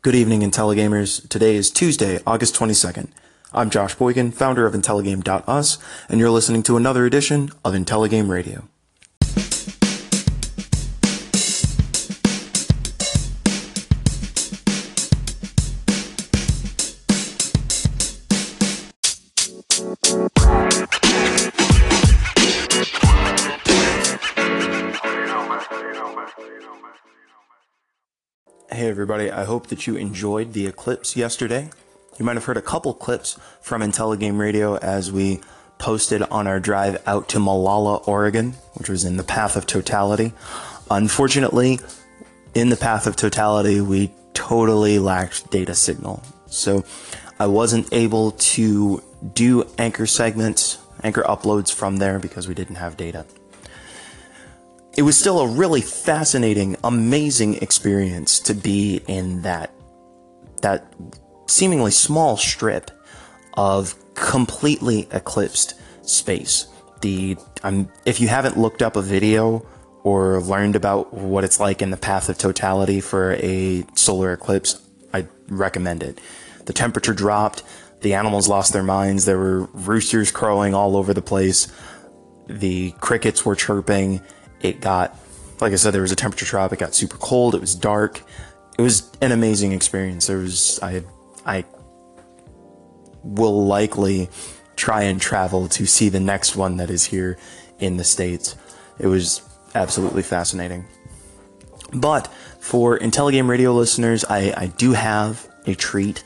[0.00, 1.28] Good evening, IntelliGamers.
[1.28, 3.08] Today is Tuesday, August 22nd.
[3.52, 5.78] I'm Josh Boykin, founder of IntelliGame.us,
[6.08, 8.68] and you're listening to another edition of IntelliGame Radio.
[28.98, 31.70] Everybody, I hope that you enjoyed the eclipse yesterday.
[32.18, 35.38] You might have heard a couple clips from IntelliGame Radio as we
[35.78, 40.32] posted on our drive out to Molalla, Oregon, which was in the path of totality.
[40.90, 41.78] Unfortunately,
[42.54, 46.20] in the path of totality, we totally lacked data signal.
[46.48, 46.84] So
[47.38, 49.00] I wasn't able to
[49.32, 53.26] do anchor segments, anchor uploads from there because we didn't have data
[54.98, 59.72] it was still a really fascinating, amazing experience to be in that
[60.60, 60.92] that
[61.46, 62.90] seemingly small strip
[63.54, 66.66] of completely eclipsed space.
[67.00, 69.64] The um, if you haven't looked up a video
[70.02, 74.82] or learned about what it's like in the path of totality for a solar eclipse,
[75.14, 76.20] I recommend it.
[76.66, 77.62] The temperature dropped,
[78.00, 81.68] the animals lost their minds, there were roosters crowing all over the place,
[82.48, 84.22] the crickets were chirping
[84.60, 85.18] it got,
[85.60, 86.72] like I said, there was a temperature drop.
[86.72, 87.54] It got super cold.
[87.54, 88.22] It was dark.
[88.78, 90.26] It was an amazing experience.
[90.26, 91.02] There was, I,
[91.44, 91.64] I
[93.22, 94.28] will likely
[94.76, 97.36] try and travel to see the next one that is here
[97.78, 98.54] in the States.
[98.98, 99.42] It was
[99.74, 100.86] absolutely fascinating.
[101.92, 102.28] But
[102.60, 106.22] for IntelliGame Radio listeners, I, I do have a treat.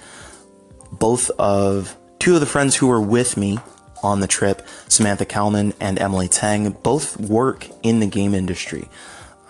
[0.91, 3.59] Both of two of the friends who were with me
[4.03, 8.89] on the trip, Samantha Kalman and Emily Tang, both work in the game industry.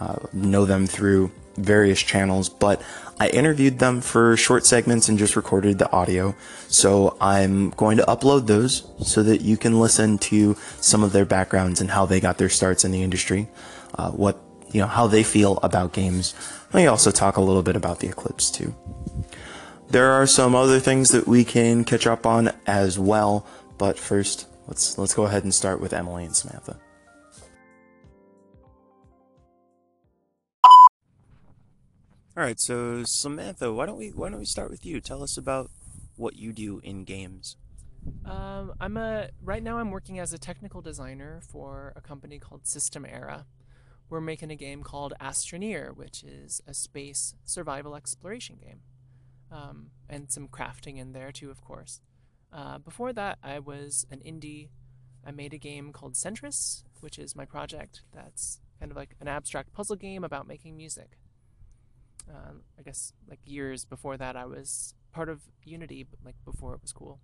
[0.00, 2.82] Uh, know them through various channels, but
[3.20, 6.34] I interviewed them for short segments and just recorded the audio.
[6.68, 11.24] So I'm going to upload those so that you can listen to some of their
[11.24, 13.48] backgrounds and how they got their starts in the industry,
[13.94, 14.40] uh, what
[14.72, 16.34] you know, how they feel about games.
[16.72, 18.74] We also talk a little bit about the Eclipse too.
[19.90, 23.46] There are some other things that we can catch up on as well,
[23.82, 26.78] but first, let's let's go ahead and start with Emily and Samantha.
[32.36, 35.00] All right, so Samantha, why don't we why don't we start with you?
[35.00, 35.68] Tell us about
[36.14, 37.56] what you do in games.
[38.24, 39.78] Um, I'm a right now.
[39.78, 43.46] I'm working as a technical designer for a company called System Era.
[44.08, 48.82] We're making a game called Astroneer, which is a space survival exploration game,
[49.50, 52.00] um, and some crafting in there too, of course.
[52.52, 54.68] Uh, before that, I was an indie.
[55.24, 58.02] I made a game called Sentris, which is my project.
[58.12, 61.18] That's kind of like an abstract puzzle game about making music.
[62.28, 66.82] Um, I guess like years before that, I was part of Unity, like before it
[66.82, 67.20] was cool.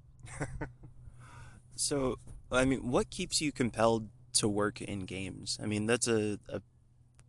[1.76, 2.18] so,
[2.50, 5.58] I mean, what keeps you compelled to work in games?
[5.62, 6.62] I mean, that's a, a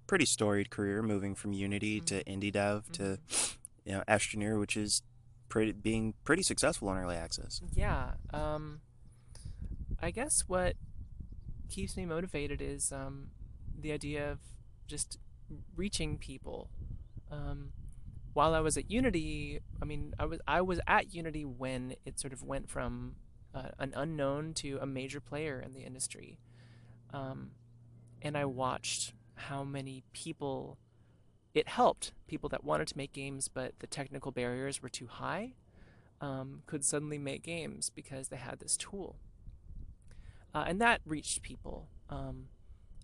[0.07, 2.05] pretty storied career, moving from Unity mm-hmm.
[2.05, 2.93] to indie dev mm-hmm.
[2.93, 3.19] to
[3.85, 5.01] you know Astroneer, which is
[5.49, 7.61] pretty being pretty successful in early access.
[7.73, 8.11] Yeah.
[8.31, 8.81] Um,
[10.01, 10.75] I guess what
[11.69, 13.31] keeps me motivated is um,
[13.77, 14.39] the idea of
[14.87, 15.19] just
[15.75, 16.69] reaching people.
[17.31, 17.71] Um,
[18.33, 22.19] while I was at Unity, I mean, I was I was at Unity when it
[22.19, 23.15] sort of went from
[23.53, 26.39] uh, an unknown to a major player in the industry,
[27.13, 27.51] um,
[28.21, 30.77] and I watched how many people
[31.53, 32.11] it helped.
[32.27, 35.53] People that wanted to make games but the technical barriers were too high
[36.21, 39.15] um, could suddenly make games because they had this tool.
[40.53, 42.47] Uh, and that reached people um,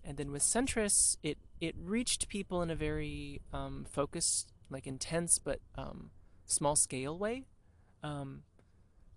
[0.04, 5.38] and then with Sentris it it reached people in a very um, focused like intense
[5.38, 6.10] but um,
[6.44, 7.46] small scale way.
[8.02, 8.42] Um,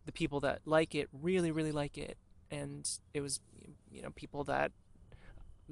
[0.06, 2.18] the people that like it really really like it
[2.50, 3.42] and it was
[3.92, 4.72] you know people that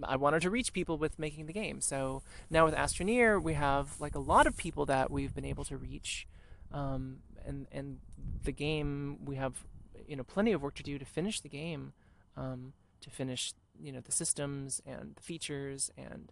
[0.04, 1.82] I wanted to reach people with making the game.
[1.82, 5.66] So now with Astroneer, we have like a lot of people that we've been able
[5.66, 6.28] to reach,
[6.72, 8.00] um, and and
[8.44, 9.64] the game we have
[10.08, 11.94] you know plenty of work to do to finish the game,
[12.36, 16.32] um, to finish you know the systems and the features, and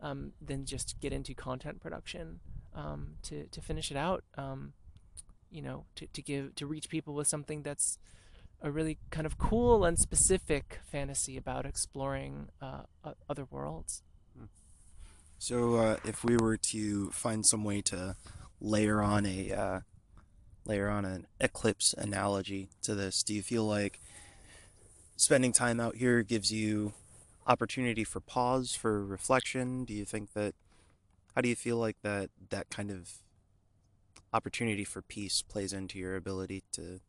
[0.00, 2.40] um, then just get into content production
[2.74, 4.24] um, to to finish it out.
[4.36, 4.72] Um,
[5.50, 7.98] you know, to to give to reach people with something that's
[8.60, 12.82] a really kind of cool and specific fantasy about exploring uh,
[13.28, 14.02] other worlds.
[14.36, 14.46] Hmm.
[15.38, 18.16] So, uh, if we were to find some way to
[18.60, 19.80] layer on a uh,
[20.64, 24.00] layer on an eclipse analogy to this, do you feel like
[25.16, 26.92] spending time out here gives you
[27.46, 29.84] opportunity for pause, for reflection?
[29.84, 30.54] Do you think that?
[31.34, 33.10] How do you feel like that that kind of
[34.34, 37.00] opportunity for peace plays into your ability to,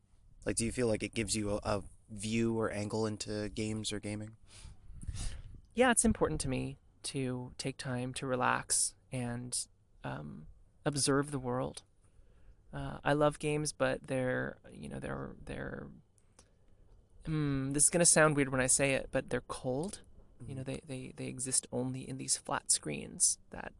[0.46, 3.92] like, do you feel like it gives you a, a view or angle into games
[3.92, 4.32] or gaming?
[5.74, 9.58] Yeah, it's important to me to take time to relax and
[10.04, 10.48] um,
[10.86, 11.84] observe the world.
[12.74, 15.88] Uh, I love games, but they're you know they're they're.
[17.28, 20.02] Mm, this is gonna sound weird when I say it, but they're cold.
[20.46, 23.72] You know, they, they, they exist only in these flat screens that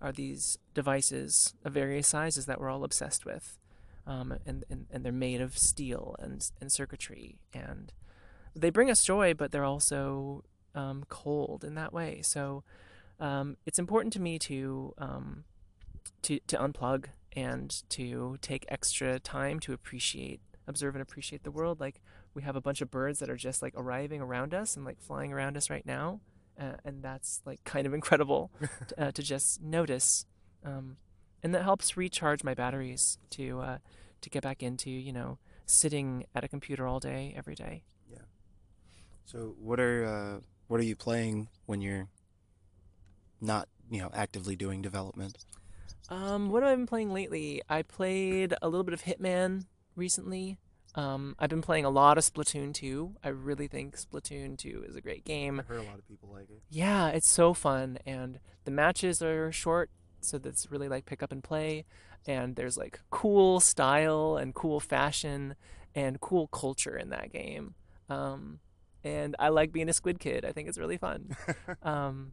[0.00, 3.58] are these devices of various sizes that we're all obsessed with.
[4.06, 7.38] Um, and, and, and they're made of steel and, and circuitry.
[7.54, 7.92] And
[8.54, 10.44] they bring us joy, but they're also
[10.74, 12.20] um, cold in that way.
[12.22, 12.64] So
[13.20, 15.44] um, it's important to me to, um,
[16.22, 21.80] to, to unplug and to take extra time to appreciate, observe and appreciate the world.
[21.80, 22.00] Like
[22.34, 25.00] we have a bunch of birds that are just like arriving around us and like
[25.00, 26.20] flying around us right now.
[26.60, 28.50] Uh, and that's like kind of incredible
[28.88, 30.26] to, uh, to just notice.
[30.64, 30.96] Um,
[31.42, 33.78] and that helps recharge my batteries to uh,
[34.20, 37.84] to get back into you know sitting at a computer all day every day.
[38.10, 38.18] Yeah.
[39.24, 42.08] So what are uh, what are you playing when you're
[43.40, 45.44] not you know actively doing development?
[46.08, 47.62] Um, what have I been playing lately?
[47.68, 49.66] I played a little bit of Hitman
[49.96, 50.58] recently.
[50.94, 53.14] Um, I've been playing a lot of Splatoon 2.
[53.24, 55.58] I really think Splatoon 2 is a great game.
[55.58, 56.62] I've heard a lot of people like it.
[56.68, 59.90] Yeah, it's so fun, and the matches are short,
[60.24, 61.84] so that's really like pick up and play.
[62.26, 65.54] And there's like cool style and cool fashion
[65.94, 67.74] and cool culture in that game.
[68.08, 68.60] Um,
[69.04, 70.44] and I like being a squid kid.
[70.44, 71.36] I think it's really fun.
[71.82, 72.32] um,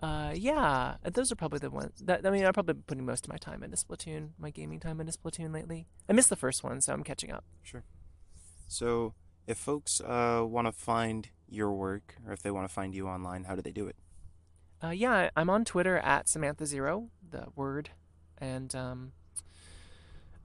[0.00, 2.02] uh, yeah, those are probably the ones.
[2.04, 5.00] That I mean, I'm probably putting most of my time into Splatoon, my gaming time
[5.00, 5.86] into Splatoon lately.
[6.08, 7.44] I missed the first one, so I'm catching up.
[7.62, 7.84] Sure.
[8.68, 9.14] So,
[9.46, 13.08] if folks uh, want to find your work, or if they want to find you
[13.08, 13.96] online, how do they do it?
[14.82, 17.90] Uh, yeah, I'm on Twitter at Samantha Zero, the word,
[18.38, 19.12] and um,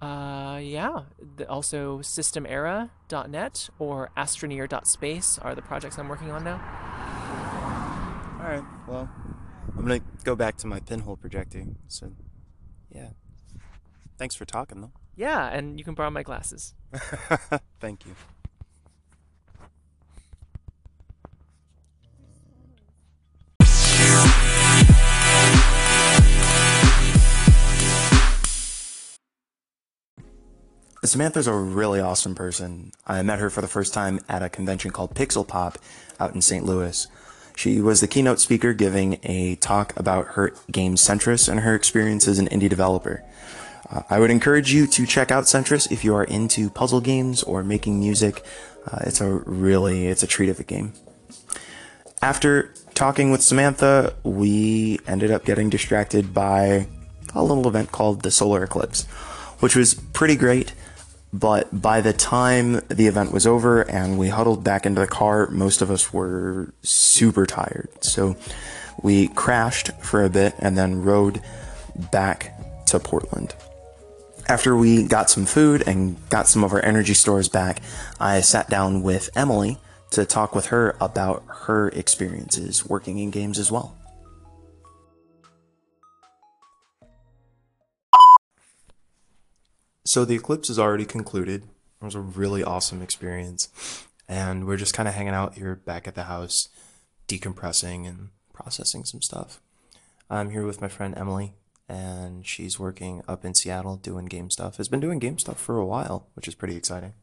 [0.01, 1.03] uh, yeah,
[1.37, 6.59] the, also SystemEra.net or Astroneer.space are the projects I'm working on now.
[8.41, 8.63] All right.
[8.87, 9.09] Well,
[9.77, 11.63] I'm gonna go back to my pinhole projector.
[11.87, 12.11] So,
[12.89, 13.09] yeah.
[14.17, 14.91] Thanks for talking, though.
[15.15, 16.73] Yeah, and you can borrow my glasses.
[17.79, 18.15] Thank you.
[31.13, 32.91] Samantha's a really awesome person.
[33.05, 35.77] I met her for the first time at a convention called Pixel Pop
[36.19, 36.65] out in St.
[36.65, 37.07] Louis.
[37.55, 42.27] She was the keynote speaker giving a talk about her game Sentris and her experience
[42.27, 43.23] as an indie developer.
[43.91, 47.43] Uh, I would encourage you to check out Sentris if you are into puzzle games
[47.43, 48.43] or making music.
[48.91, 50.93] Uh, it's a really, it's a treat of a game.
[52.23, 56.87] After talking with Samantha, we ended up getting distracted by
[57.35, 59.05] a little event called the Solar Eclipse,
[59.59, 60.73] which was pretty great.
[61.33, 65.49] But by the time the event was over and we huddled back into the car,
[65.49, 67.89] most of us were super tired.
[68.01, 68.35] So
[69.01, 71.41] we crashed for a bit and then rode
[72.11, 72.53] back
[72.87, 73.55] to Portland.
[74.47, 77.81] After we got some food and got some of our energy stores back,
[78.19, 79.79] I sat down with Emily
[80.11, 83.95] to talk with her about her experiences working in games as well.
[90.05, 91.63] So the eclipse is already concluded.
[92.01, 93.69] It was a really awesome experience.
[94.27, 96.69] And we're just kind of hanging out here back at the house,
[97.27, 99.61] decompressing and processing some stuff.
[100.29, 101.53] I'm here with my friend Emily,
[101.87, 104.77] and she's working up in Seattle doing game stuff.
[104.77, 107.13] Has been doing game stuff for a while, which is pretty exciting.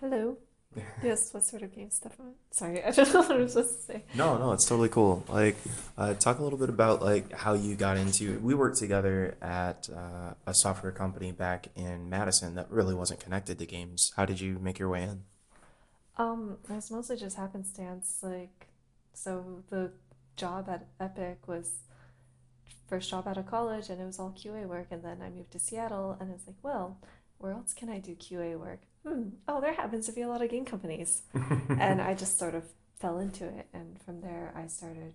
[0.00, 0.36] Hello.
[1.02, 2.12] Yes, what sort of game stuff?
[2.20, 4.04] I- Sorry, I don't know what I'm supposed to say.
[4.14, 5.24] No, no, it's totally cool.
[5.28, 5.56] Like,
[5.98, 8.38] uh, talk a little bit about like how you got into.
[8.40, 13.58] We worked together at uh, a software company back in Madison that really wasn't connected
[13.58, 14.12] to games.
[14.16, 15.22] How did you make your way in?
[16.18, 18.18] Um, it was mostly just happenstance.
[18.22, 18.68] Like,
[19.12, 19.92] so the
[20.36, 21.70] job at Epic was
[22.88, 24.86] first job out of college, and it was all QA work.
[24.90, 26.98] And then I moved to Seattle, and it's like, well,
[27.38, 28.80] where else can I do QA work?
[29.06, 29.28] Hmm.
[29.46, 31.22] Oh, there happens to be a lot of game companies,
[31.68, 32.64] and I just sort of
[32.98, 33.68] fell into it.
[33.72, 35.14] And from there, I started.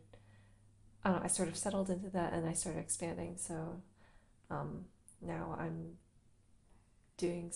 [1.03, 3.35] I don't know, I sort of settled into that, and I started expanding.
[3.37, 3.81] So,
[4.49, 4.85] um,
[5.21, 5.97] now I'm
[7.17, 7.51] doing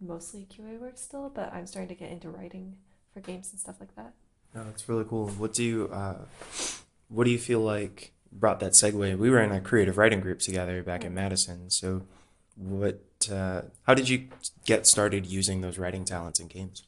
[0.00, 2.76] mostly QA work still, but I'm starting to get into writing
[3.12, 4.14] for games and stuff like that.
[4.54, 5.28] No, that's really cool.
[5.28, 6.24] What do you uh,
[7.08, 9.18] what do you feel like brought that segue?
[9.18, 11.70] We were in a creative writing group together back in Madison.
[11.70, 12.02] So,
[12.56, 14.28] what uh, how did you
[14.64, 16.84] get started using those writing talents in games?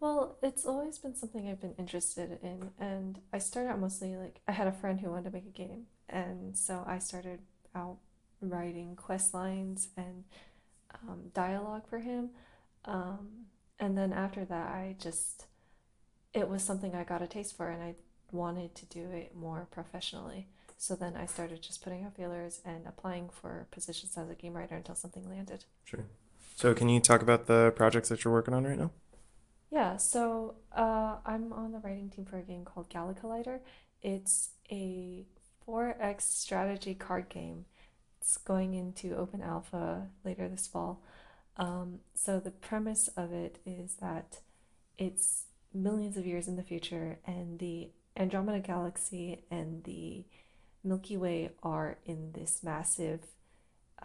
[0.00, 4.40] Well, it's always been something I've been interested in, and I started out mostly like
[4.46, 7.40] I had a friend who wanted to make a game, and so I started
[7.74, 7.98] out
[8.40, 10.24] writing quest lines and
[11.02, 12.30] um, dialogue for him.
[12.84, 13.46] Um,
[13.78, 15.46] and then after that, I just,
[16.32, 17.94] it was something I got a taste for and I
[18.32, 20.48] wanted to do it more professionally.
[20.80, 24.54] So then I started just putting out feelers and applying for positions as a game
[24.54, 25.64] writer until something landed.
[25.84, 26.04] Sure.
[26.54, 28.92] So, can you talk about the projects that you're working on right now?
[29.70, 33.58] Yeah, so uh, I'm on the writing team for a game called Gala Collider.
[34.02, 35.26] It's a
[35.66, 37.66] 4X strategy card game.
[38.20, 41.02] It's going into open alpha later this fall.
[41.56, 44.38] Um, so the premise of it is that
[44.96, 45.44] it's
[45.74, 50.24] millions of years in the future, and the Andromeda Galaxy and the
[50.88, 53.20] Milky Way are in this massive,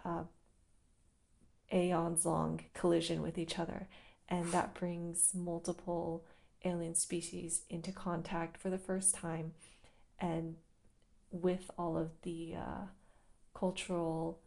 [0.04, 0.24] uh,
[1.72, 3.88] aeons long collision with each other.
[4.28, 6.24] And that brings multiple
[6.64, 9.52] alien species into contact for the first time.
[10.18, 10.56] And
[11.30, 12.86] with all of the uh,
[13.54, 14.38] cultural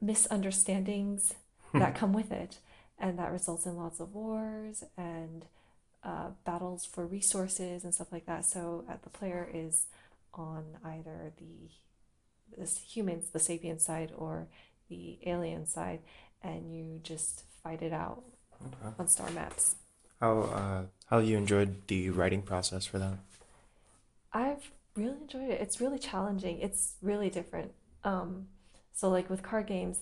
[0.00, 1.34] misunderstandings
[1.72, 2.58] that come with it.
[2.98, 5.44] And that results in lots of wars and
[6.02, 8.44] uh, battles for resources and stuff like that.
[8.44, 9.86] So uh, the player is
[10.34, 11.70] on either the
[12.56, 14.48] this humans, the sapien side, or
[14.88, 16.00] the alien side,
[16.42, 18.22] and you just fight it out
[18.66, 18.94] Okay.
[18.98, 19.76] on star maps.
[20.20, 23.18] How uh, how you enjoyed the writing process for that?
[24.32, 25.60] I've really enjoyed it.
[25.60, 26.58] It's really challenging.
[26.60, 27.72] It's really different.
[28.04, 28.48] Um,
[28.92, 29.98] so like with card games,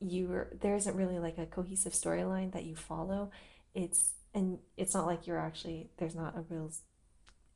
[0.00, 3.30] you're there isn't really like a cohesive storyline that you follow.
[3.74, 6.70] It's and it's not like you're actually there's not a real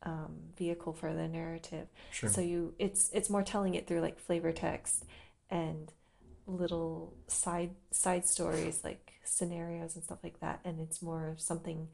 [0.04, 1.86] um, vehicle for the narrative.
[2.10, 2.28] Sure.
[2.28, 5.04] So you it's it's more telling it through like flavor text
[5.50, 5.92] and
[6.46, 10.60] little side side stories like scenarios and stuff like that.
[10.64, 11.88] And it's more of something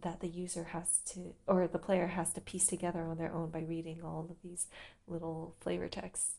[0.00, 3.50] that the user has to or the player has to piece together on their own
[3.50, 4.66] by reading all of these
[5.06, 6.34] little flavor texts.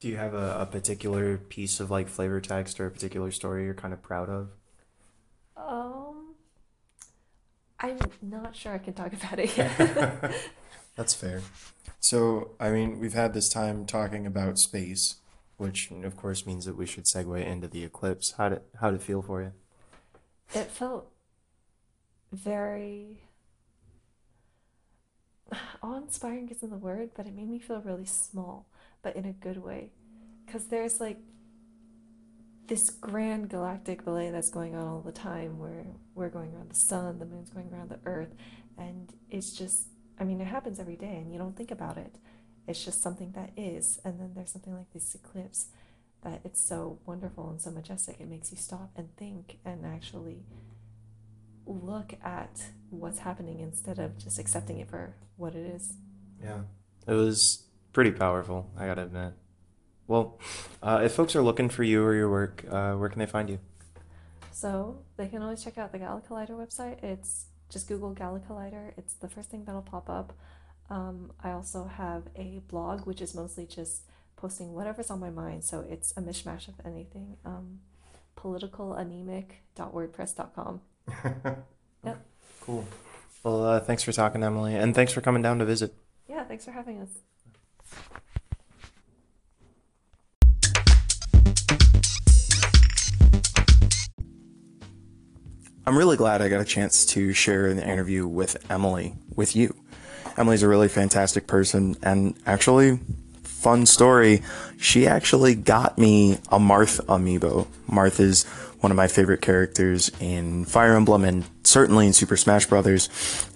[0.00, 3.64] Do you have a, a particular piece of like flavor text or a particular story
[3.64, 4.50] you're kind of proud of?
[5.56, 6.34] Um,
[8.00, 10.34] I'm not sure I can talk about it yet.
[10.96, 11.42] That's fair.
[12.00, 15.16] So, I mean, we've had this time talking about space,
[15.56, 18.34] which of course means that we should segue into the eclipse.
[18.36, 19.52] How did how did it feel for you?
[20.54, 21.10] It felt
[22.32, 23.22] very
[25.82, 28.66] awe-inspiring isn't the word, but it made me feel really small,
[29.02, 29.90] but in a good way.
[30.44, 31.18] Because there's like
[32.68, 36.74] this grand galactic ballet that's going on all the time where we're going around the
[36.74, 38.34] sun, the moon's going around the earth,
[38.76, 42.16] and it's just, I mean, it happens every day and you don't think about it.
[42.66, 44.00] It's just something that is.
[44.04, 45.68] And then there's something like this eclipse
[46.24, 48.16] that it's so wonderful and so majestic.
[48.20, 50.42] It makes you stop and think and actually
[51.66, 55.94] look at what's happening instead of just accepting it for what it is.
[56.42, 56.60] Yeah.
[57.06, 59.32] It was pretty powerful, I gotta admit.
[60.08, 60.38] Well,
[60.82, 63.50] uh, if folks are looking for you or your work, uh, where can they find
[63.50, 63.58] you?
[64.52, 67.02] So they can always check out the Gala Collider website.
[67.02, 68.92] It's just Google Gala Collider.
[68.96, 70.32] It's the first thing that'll pop up.
[70.88, 74.02] Um, I also have a blog, which is mostly just
[74.36, 75.64] posting whatever's on my mind.
[75.64, 77.36] So it's a mishmash of anything.
[77.44, 77.80] Um,
[78.36, 80.80] politicalanemic.wordpress.com.
[82.04, 82.24] Yep.
[82.60, 82.84] Cool.
[83.42, 85.92] Well, uh, thanks for talking, Emily, and thanks for coming down to visit.
[86.28, 87.08] Yeah, thanks for having us.
[95.88, 99.72] I'm really glad I got a chance to share an interview with Emily with you.
[100.36, 102.98] Emily's a really fantastic person and actually
[103.44, 104.42] fun story.
[104.78, 107.68] She actually got me a Marth amiibo.
[107.88, 108.42] Marth is
[108.80, 113.08] one of my favorite characters in Fire Emblem and certainly in Super Smash Brothers.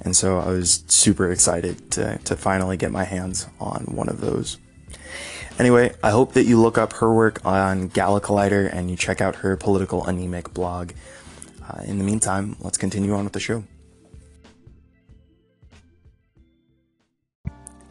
[0.02, 4.20] And so I was super excited to, to finally get my hands on one of
[4.20, 4.56] those.
[5.58, 9.20] Anyway, I hope that you look up her work on Gala Collider and you check
[9.20, 10.92] out her political anemic blog.
[11.70, 13.62] Uh, in the meantime, let's continue on with the show.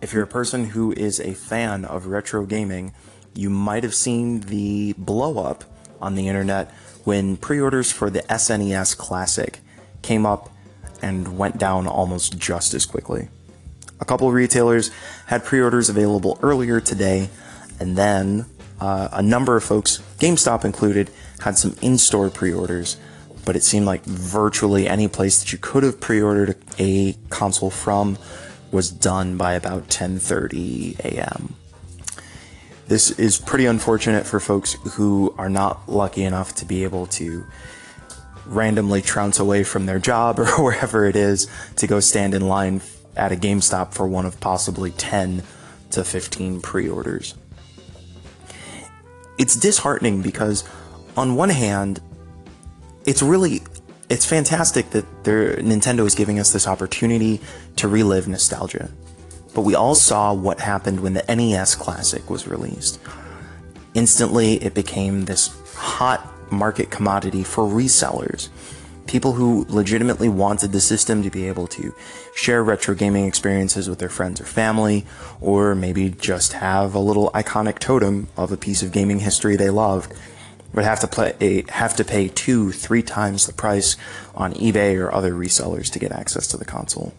[0.02, 2.94] If you're a person who is a fan of retro gaming,
[3.34, 5.64] you might have seen the blow up
[6.02, 6.72] on the internet
[7.04, 9.60] when pre orders for the SNES Classic
[10.02, 10.50] came up
[11.02, 13.30] and went down almost just as quickly.
[14.02, 14.92] A couple retailers
[15.28, 17.30] had pre orders available earlier today,
[17.80, 18.46] and then
[18.82, 22.98] uh, a number of folks, GameStop included, had some in store pre orders
[23.46, 28.18] but it seemed like virtually any place that you could have pre-ordered a console from
[28.72, 31.56] was done by about 10:30 a.m.
[32.88, 37.46] This is pretty unfortunate for folks who are not lucky enough to be able to
[38.46, 42.82] randomly trounce away from their job or wherever it is to go stand in line
[43.16, 45.44] at a GameStop for one of possibly 10
[45.92, 47.36] to 15 pre-orders.
[49.38, 50.64] it's disheartening because
[51.16, 52.00] on one hand,
[53.06, 53.62] it's really
[54.10, 57.40] it's fantastic that Nintendo is giving us this opportunity
[57.76, 58.90] to relive nostalgia.
[59.54, 63.00] But we all saw what happened when the NES Classic was released.
[63.94, 68.50] Instantly, it became this hot market commodity for resellers.
[69.06, 71.94] People who legitimately wanted the system to be able to
[72.36, 75.06] share retro gaming experiences with their friends or family,
[75.42, 79.70] or maybe just have a little iconic totem of a piece of gaming history they
[79.70, 80.14] loved
[80.74, 83.98] would have to play eh, have to pay two, three times the price
[84.36, 87.14] on eBay or other resellers to get access to the console,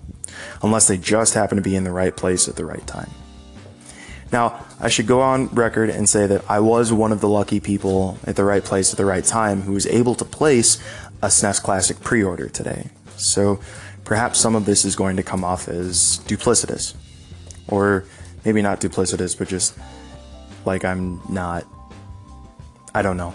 [0.63, 3.11] unless they just happen to be in the right place at the right time.
[4.33, 7.59] Now, I should go on record and say that I was one of the lucky
[7.59, 10.79] people at the right place at the right time who was able to place
[11.21, 12.91] a SNES Classic pre-order today.
[13.17, 13.61] So
[14.05, 16.95] perhaps some of this is going to come off as duplicitous,
[17.67, 18.05] or
[18.45, 19.77] maybe not duplicitous, but just
[20.65, 21.67] like I'm not
[22.95, 23.35] I don't know.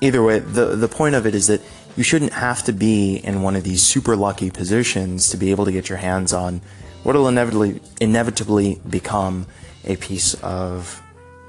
[0.00, 1.60] Either way, the the point of it is that
[1.96, 5.64] you shouldn't have to be in one of these super lucky positions to be able
[5.64, 6.60] to get your hands on
[7.02, 9.46] what will inevitably inevitably become
[9.84, 11.02] a piece of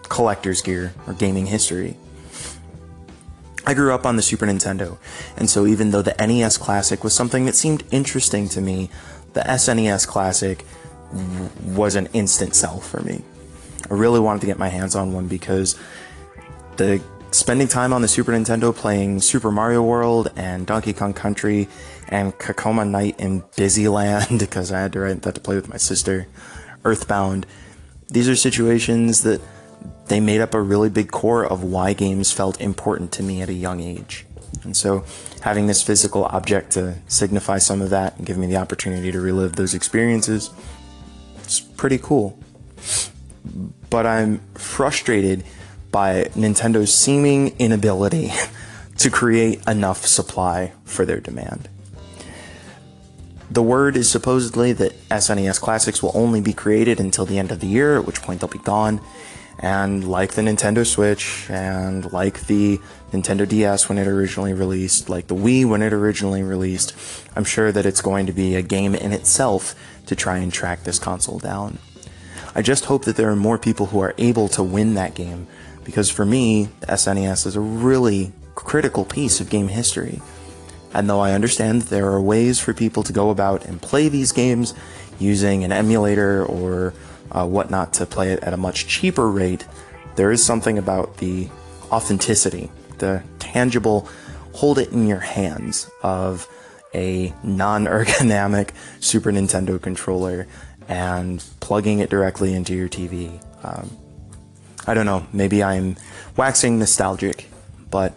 [0.03, 1.98] collector's gear or gaming history.
[3.67, 5.00] I grew up on the Super Nintendo,
[5.38, 8.91] and so even though the NES Classic was something that seemed interesting to me,
[9.34, 10.63] the SNES Classic
[11.65, 13.24] was an instant sell for me.
[13.89, 15.75] I really wanted to get my hands on one because
[16.77, 17.01] the
[17.32, 21.67] spending time on the Super Nintendo playing Super Mario World and Donkey Kong Country
[22.08, 25.77] and Cacoma Knight in Bizyland because I had to rent that to play with my
[25.77, 26.27] sister,
[26.84, 27.46] Earthbound.
[28.08, 29.41] These are situations that
[30.08, 33.50] they made up a really big core of why games felt important to me at
[33.50, 34.25] a young age.
[34.63, 35.03] And so
[35.41, 39.20] having this physical object to signify some of that and give me the opportunity to
[39.20, 40.51] relive those experiences,
[41.44, 42.39] it's pretty cool.
[43.89, 45.44] But I'm frustrated
[45.92, 48.32] by Nintendo's seeming inability
[48.98, 51.70] to create enough supply for their demand.
[53.50, 57.60] The word is supposedly that SNES Classics will only be created until the end of
[57.60, 59.00] the year, at which point they'll be gone.
[59.60, 62.80] And like the Nintendo Switch, and like the
[63.12, 66.93] Nintendo DS when it originally released, like the Wii when it originally released,
[67.36, 69.76] I'm sure that it's going to be a game in itself
[70.08, 71.78] to try and track this console down.
[72.54, 75.48] I just hope that there are more people who are able to win that game
[75.86, 80.21] because for me, the SNES is a really critical piece of game history.
[80.93, 84.32] And though I understand there are ways for people to go about and play these
[84.32, 84.74] games
[85.19, 86.93] using an emulator or
[87.32, 89.65] uh, whatnot to play it at a much cheaper rate,
[90.15, 91.50] there is something about the
[91.91, 94.08] authenticity, the tangible,
[94.54, 96.48] hold it in your hands of
[96.93, 98.71] a non ergonomic
[99.02, 100.48] Super Nintendo controller
[100.88, 103.41] and plugging it directly into your TV.
[103.63, 103.98] Um,
[104.88, 105.95] I don't know, maybe I'm
[106.38, 107.50] waxing nostalgic,
[107.89, 108.15] but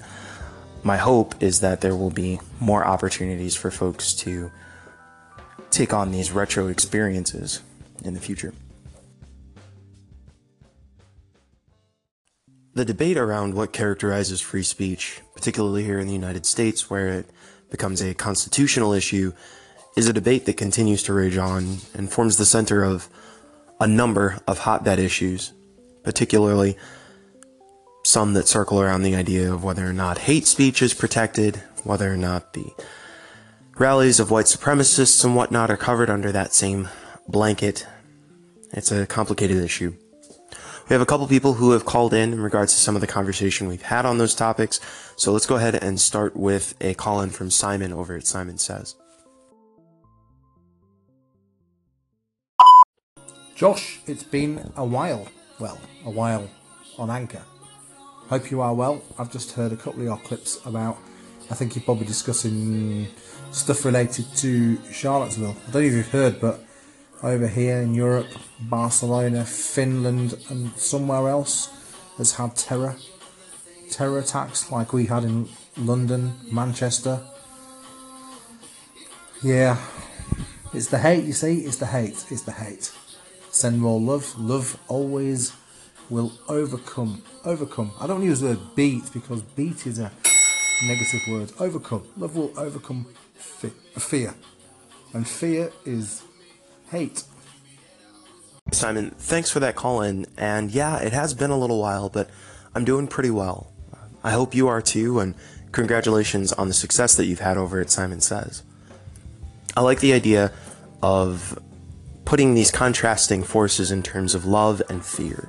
[0.83, 4.51] my hope is that there will be more opportunities for folks to
[5.71, 7.63] take on these retro experiences
[8.05, 8.53] in the future.
[12.75, 17.31] The debate around what characterizes free speech, particularly here in the United States where it
[17.71, 19.33] becomes a constitutional issue,
[19.97, 23.09] is a debate that continues to rage on and forms the center of
[23.81, 25.53] a number of hotbed issues
[26.09, 26.75] particularly
[28.03, 32.11] some that circle around the idea of whether or not hate speech is protected, whether
[32.11, 32.73] or not the
[33.77, 36.89] rallies of white supremacists and whatnot are covered under that same
[37.29, 37.87] blanket.
[38.73, 39.95] It's a complicated issue.
[40.89, 43.07] We have a couple people who have called in in regards to some of the
[43.07, 44.81] conversation we've had on those topics,
[45.15, 48.57] so let's go ahead and start with a call in from Simon over at Simon
[48.57, 48.95] Says.
[53.55, 55.29] Josh, it's been a while
[55.61, 56.49] well, a while
[56.99, 57.43] on Anchor.
[58.29, 59.03] Hope you are well.
[59.19, 60.99] I've just heard a couple of your clips about,
[61.51, 63.09] I think you're probably discussing
[63.51, 65.57] stuff related to Charlottesville.
[65.67, 66.63] I don't know if you've heard, but
[67.23, 68.29] over here in Europe,
[68.61, 71.71] Barcelona, Finland, and somewhere else
[72.19, 72.97] has had terror.
[73.91, 77.21] Terror attacks like we had in London, Manchester.
[79.43, 79.79] Yeah,
[80.75, 82.93] it's the hate, you see, it's the hate, it's the hate.
[83.51, 84.39] Send more love.
[84.39, 85.53] Love always
[86.11, 87.23] will overcome.
[87.45, 87.93] Overcome.
[88.01, 90.13] I don't use the word beat because beat is a
[90.85, 91.53] negative word.
[91.59, 92.07] Overcome.
[92.17, 94.35] Love will overcome fear.
[95.13, 96.23] And fear is
[96.91, 97.25] hate.
[98.73, 100.27] Simon, thanks for that call in.
[100.37, 102.29] And yeah, it has been a little while, but
[102.75, 103.73] I'm doing pretty well.
[104.23, 105.35] I hope you are too, and
[105.73, 108.63] congratulations on the success that you've had over at Simon Says.
[109.77, 110.53] I like the idea
[111.03, 111.59] of
[112.29, 115.49] putting these contrasting forces in terms of love and fear.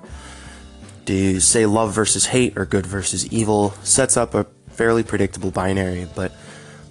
[1.03, 5.51] Do you say love versus hate or good versus evil sets up a fairly predictable
[5.51, 6.31] binary, but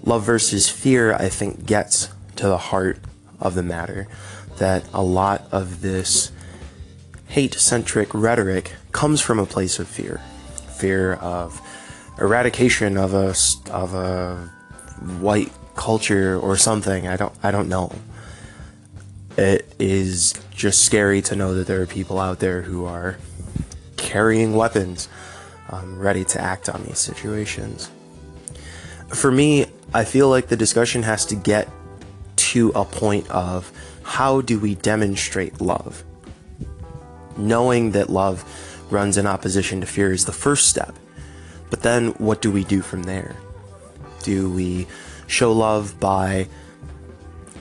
[0.04, 2.98] love versus fear, I think, gets to the heart
[3.40, 4.06] of the matter.
[4.58, 6.32] That a lot of this
[7.28, 10.20] hate centric rhetoric comes from a place of fear
[10.76, 11.62] fear of
[12.20, 13.34] eradication of a,
[13.72, 14.36] of a
[15.18, 17.08] white culture or something.
[17.08, 17.90] I don't, I don't know.
[19.38, 23.18] It is just scary to know that there are people out there who are
[23.96, 25.08] carrying weapons,
[25.68, 27.88] um, ready to act on these situations.
[29.10, 31.68] For me, I feel like the discussion has to get
[32.36, 33.70] to a point of
[34.02, 36.02] how do we demonstrate love?
[37.36, 38.44] Knowing that love
[38.90, 40.96] runs in opposition to fear is the first step.
[41.70, 43.36] But then what do we do from there?
[44.24, 44.88] Do we
[45.28, 46.48] show love by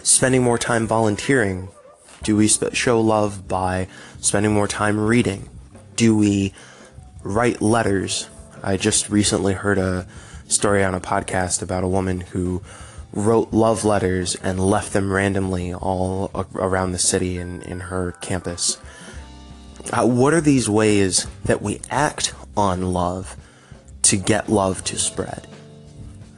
[0.08, 1.68] spending more time volunteering?
[2.24, 3.88] Do we show love by
[4.22, 5.50] spending more time reading?
[5.96, 6.54] Do we
[7.24, 8.30] write letters?
[8.64, 10.08] I just recently heard a
[10.48, 12.62] story on a podcast about a woman who
[13.12, 18.78] wrote love letters and left them randomly all around the city and in her campus.
[19.92, 23.36] Uh, what are these ways that we act on love
[24.04, 25.48] to get love to spread?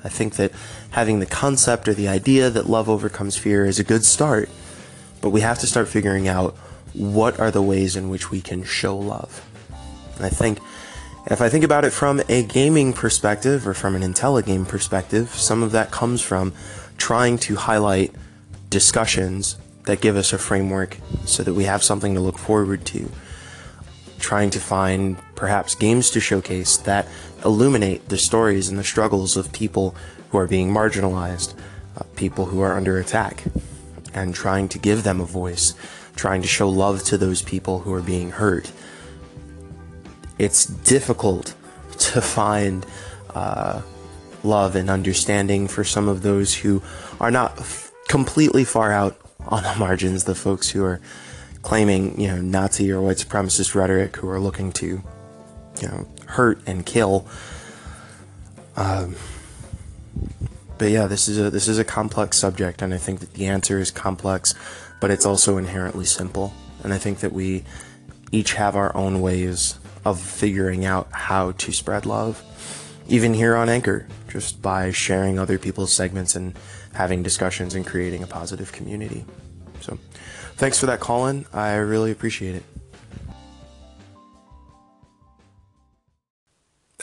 [0.04, 0.52] I think that
[0.92, 4.50] having the concept or the idea that love overcomes fear is a good start,
[5.22, 6.56] but we have to start figuring out
[6.94, 9.46] what are the ways in which we can show love.
[10.16, 10.60] And I think
[11.30, 15.62] if I think about it from a gaming perspective or from an IntelliGame perspective, some
[15.62, 16.54] of that comes from
[16.98, 18.14] trying to highlight
[18.70, 23.12] discussions that give us a framework so that we have something to look forward to.
[24.20, 27.08] Trying to find perhaps games to showcase that
[27.44, 29.96] illuminate the stories and the struggles of people
[30.30, 31.54] who are being marginalized,
[31.98, 33.44] uh, people who are under attack,
[34.14, 35.74] and trying to give them a voice,
[36.16, 38.72] trying to show love to those people who are being hurt.
[40.38, 41.54] It's difficult
[42.00, 42.86] to find
[43.34, 43.82] uh,
[44.44, 46.82] love and understanding for some of those who
[47.20, 51.02] are not f- completely far out on the margins, the folks who are
[51.62, 55.02] claiming, you know, Nazi or white supremacist rhetoric, who are looking to,
[55.82, 57.26] you know, hurt and kill.
[58.76, 59.16] Um,
[60.78, 63.48] but yeah, this is a this is a complex subject, and I think that the
[63.48, 64.56] answer is complex,
[65.02, 66.54] but it's also inherently simple.
[66.84, 67.66] And I think that we
[68.32, 72.42] each have our own ways of figuring out how to spread love,
[73.10, 76.54] even here on Anchor, just by sharing other people's segments and
[76.94, 79.26] having discussions and creating a positive community.
[79.82, 79.98] So,
[80.56, 81.46] thanks for that, call in.
[81.52, 82.64] I really appreciate it.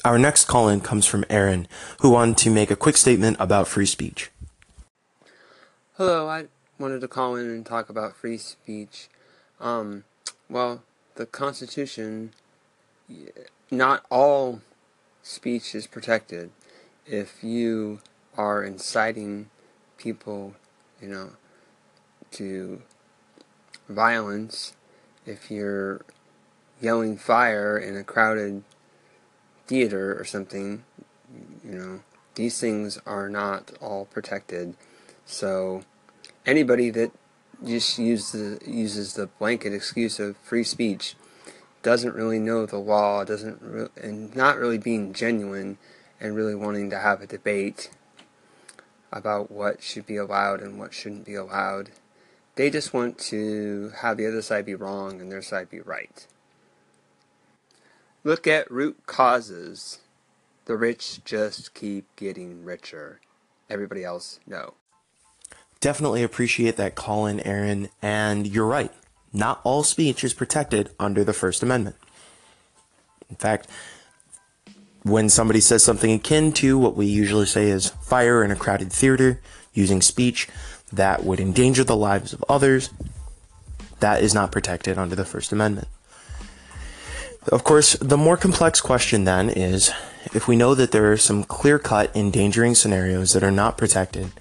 [0.04, 1.66] Our next call in comes from Aaron,
[2.00, 4.30] who wanted to make a quick statement about free speech.
[5.96, 6.46] Hello, I
[6.78, 9.08] wanted to call in and talk about free speech.
[9.58, 10.04] Um,
[10.50, 10.82] well,
[11.14, 12.32] the Constitution,
[13.70, 14.60] not all
[15.22, 16.50] speech is protected.
[17.06, 18.00] If you
[18.36, 19.48] are inciting
[19.96, 20.54] people,
[21.00, 21.30] you know,
[22.32, 22.82] to
[23.88, 24.74] violence,
[25.24, 26.02] if you're
[26.82, 28.62] yelling fire in a crowded
[29.66, 30.84] theater or something,
[31.64, 32.00] you know,
[32.34, 34.74] these things are not all protected.
[35.24, 35.82] So
[36.44, 37.12] anybody that
[37.64, 41.16] just use the, uses the blanket excuse of free speech
[41.82, 45.78] doesn't really know the law, doesn't re- and not really being genuine
[46.20, 47.90] and really wanting to have a debate
[49.12, 51.90] about what should be allowed and what shouldn't be allowed.
[52.56, 56.26] They just want to have the other side be wrong and their side be right.
[58.26, 60.00] Look at root causes.
[60.64, 63.20] The rich just keep getting richer.
[63.70, 64.74] Everybody else, no.
[65.78, 67.88] Definitely appreciate that call in, Aaron.
[68.02, 68.90] And you're right.
[69.32, 71.94] Not all speech is protected under the First Amendment.
[73.30, 73.68] In fact,
[75.04, 78.92] when somebody says something akin to what we usually say is fire in a crowded
[78.92, 79.40] theater
[79.72, 80.48] using speech
[80.92, 82.90] that would endanger the lives of others,
[84.00, 85.86] that is not protected under the First Amendment.
[87.52, 89.92] Of course, the more complex question then is
[90.34, 94.32] if we know that there are some clear cut endangering scenarios that are not protected,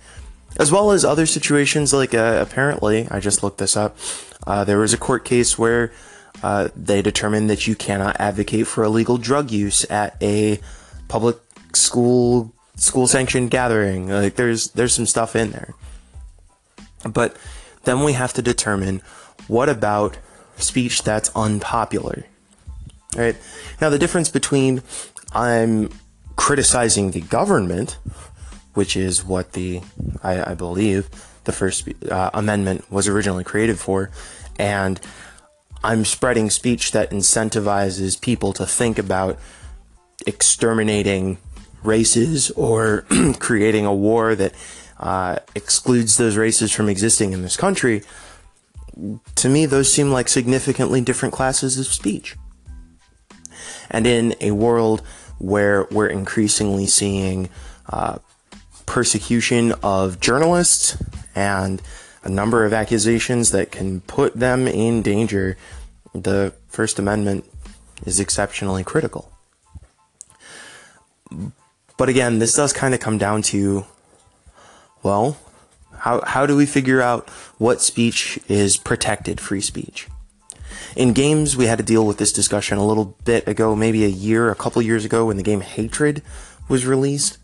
[0.58, 3.96] as well as other situations like uh, apparently, I just looked this up,
[4.48, 5.92] uh, there was a court case where
[6.42, 10.60] uh, they determined that you cannot advocate for illegal drug use at a
[11.08, 11.38] public
[11.74, 14.10] school school sanctioned gathering.
[14.10, 15.76] Like there's there's some stuff in there.
[17.08, 17.38] But
[17.84, 19.02] then we have to determine
[19.48, 20.18] what about
[20.58, 22.26] speech that's unpopular
[23.16, 23.36] Right?
[23.80, 24.82] Now, the difference between
[25.32, 25.90] I'm
[26.36, 27.98] criticizing the government,
[28.74, 29.82] which is what the,
[30.24, 31.10] I, I believe,
[31.46, 34.12] the First uh, Amendment was originally created for,
[34.58, 35.00] and
[35.84, 39.38] I'm spreading speech that incentivizes people to think about
[40.26, 41.38] exterminating
[41.84, 43.06] races or
[43.40, 44.54] creating a war that
[45.00, 48.02] uh, excludes those races from existing in this country,
[49.36, 52.36] to me, those seem like significantly different classes of speech.
[53.90, 55.02] And in a world
[55.38, 57.50] where we're increasingly seeing
[57.90, 58.20] uh,
[58.86, 61.02] persecution of journalists
[61.36, 61.82] and
[62.24, 65.58] a number of accusations that can put them in danger,
[66.14, 67.46] the First Amendment
[68.06, 69.32] is exceptionally critical.
[71.98, 73.86] But again, this does kind of come down to
[75.06, 75.38] well,
[76.00, 80.08] how, how do we figure out what speech is protected free speech?
[80.96, 84.10] In games, we had to deal with this discussion a little bit ago, maybe a
[84.10, 86.22] year, a couple years ago, when the game Hatred
[86.70, 87.38] was released.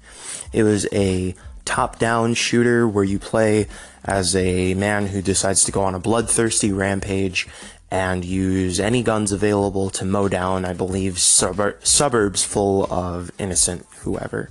[0.54, 1.36] It was a
[1.66, 3.68] top down shooter where you play
[4.06, 7.46] as a man who decides to go on a bloodthirsty rampage
[7.92, 13.86] and use any guns available to mow down, I believe, suburb- suburbs full of innocent
[14.00, 14.50] whoever.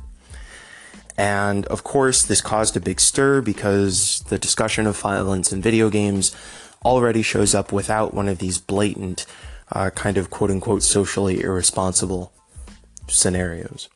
[1.16, 5.88] And of course, this caused a big stir because the discussion of violence in video
[5.88, 6.36] games
[6.84, 9.26] already shows up without one of these blatant,
[9.72, 12.32] uh, kind of quote unquote socially irresponsible
[13.08, 13.88] scenarios.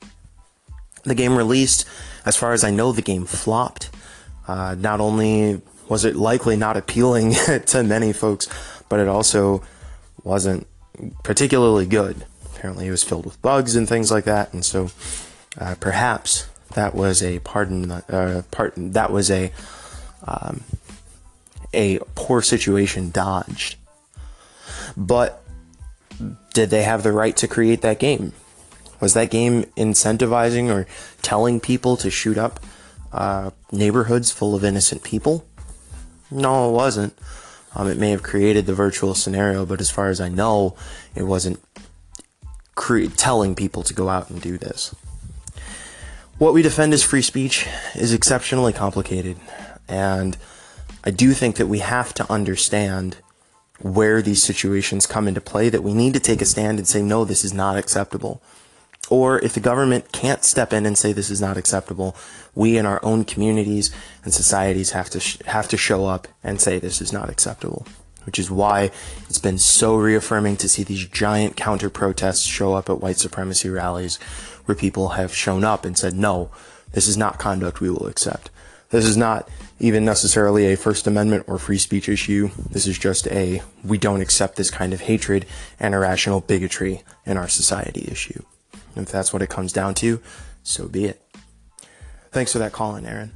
[1.05, 1.87] The game released,
[2.25, 3.91] as far as I know, the game flopped.
[4.47, 7.33] Uh, not only was it likely not appealing
[7.67, 8.49] to many folks,
[8.89, 9.63] but it also
[10.23, 10.67] wasn't
[11.23, 12.25] particularly good.
[12.55, 14.91] Apparently, it was filled with bugs and things like that, and so
[15.59, 19.53] uh, perhaps that was a pardon uh, part that was a
[20.27, 20.63] um,
[21.75, 23.77] a poor situation dodged.
[24.97, 25.43] But
[26.53, 28.33] did they have the right to create that game?
[29.01, 30.87] Was that game incentivizing or
[31.21, 32.61] telling people to shoot up
[33.13, 35.45] uh, neighborhoods full of innocent people?
[36.31, 37.19] No, it wasn't.
[37.75, 40.77] Um, it may have created the virtual scenario, but as far as I know,
[41.15, 41.61] it wasn't
[42.77, 44.95] cre- telling people to go out and do this.
[46.39, 49.37] What we defend as free speech is exceptionally complicated,
[49.89, 50.37] and
[51.05, 53.19] I do think that we have to understand
[53.81, 57.03] where these situations come into play, that we need to take a stand and say,
[57.03, 58.41] no, this is not acceptable.
[59.11, 62.17] Or if the government can't step in and say this is not acceptable,
[62.55, 66.59] we in our own communities and societies have to sh- have to show up and
[66.59, 67.87] say this is not acceptable.
[68.25, 68.91] Which is why
[69.29, 73.69] it's been so reaffirming to see these giant counter protests show up at white supremacy
[73.69, 74.17] rallies
[74.65, 76.51] where people have shown up and said, no,
[76.93, 78.49] this is not conduct we will accept.
[78.89, 79.47] This is not
[79.85, 82.49] even necessarily a First Amendment or free speech issue.
[82.71, 85.45] This is just a we don't accept this kind of hatred
[85.79, 88.43] and irrational bigotry in our society issue.
[88.97, 90.23] If that's what it comes down to,
[90.63, 91.21] so be it.
[92.31, 93.33] Thanks for that call in, Aaron.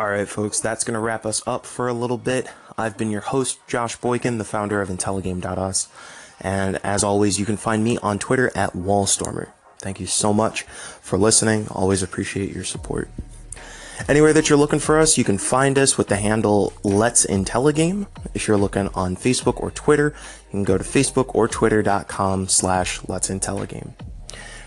[0.00, 2.48] All right, folks, that's going to wrap us up for a little bit.
[2.78, 5.88] I've been your host, Josh Boykin, the founder of Intelligame.us.
[6.40, 9.50] And as always, you can find me on Twitter at Wallstormer.
[9.76, 11.68] Thank you so much for listening.
[11.68, 13.10] Always appreciate your support.
[14.08, 18.06] Anywhere that you're looking for us, you can find us with the handle Let's Intelligame.
[18.32, 20.14] If you're looking on Facebook or Twitter,
[20.46, 23.92] you can go to Facebook or Twitter.com slash Let's Intelligame.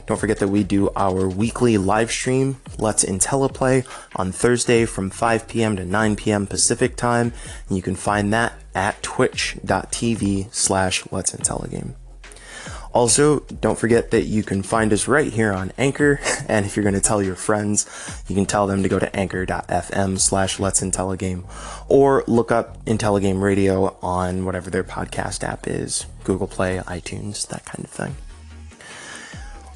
[0.05, 3.85] Don't forget that we do our weekly live stream, Let's IntelliPlay,
[4.15, 5.75] on Thursday from 5 p.m.
[5.77, 6.47] to 9 p.m.
[6.47, 7.33] Pacific time.
[7.67, 11.95] And you can find that at twitch.tv slash Let's IntelliGame.
[12.93, 16.19] Also, don't forget that you can find us right here on Anchor.
[16.45, 17.87] And if you're going to tell your friends,
[18.27, 21.45] you can tell them to go to anchor.fm slash Let's IntelliGame
[21.87, 27.65] or look up IntelliGame Radio on whatever their podcast app is Google Play, iTunes, that
[27.65, 28.15] kind of thing.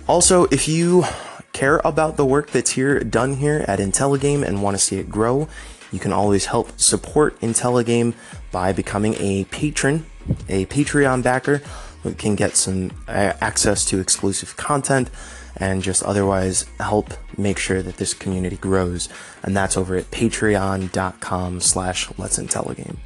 [0.07, 1.03] Also, if you
[1.51, 5.09] care about the work that's here done here at Intelligame and want to see it
[5.09, 5.49] grow,
[5.91, 8.13] you can always help support Intelligame
[8.51, 10.05] by becoming a patron,
[10.47, 11.61] a Patreon backer.
[12.03, 15.09] We can get some uh, access to exclusive content
[15.57, 19.09] and just otherwise help make sure that this community grows.
[19.43, 22.97] And that's over at patreon.com slash let's intelligame.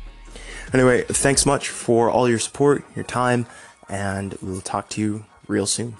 [0.73, 3.45] Anyway, thanks much for all your support, your time,
[3.89, 5.97] and we'll talk to you real soon.